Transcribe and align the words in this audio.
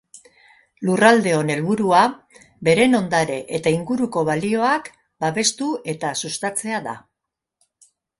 Lurraldeon 0.87 1.49
helburua 1.55 1.99
beren 2.67 2.99
ondare 2.99 3.35
eta 3.57 3.73
inguruko 3.75 4.23
balioak 4.31 4.89
babestu 5.25 5.69
eta 5.95 6.15
sustatzea 6.23 6.81
da. 6.89 6.97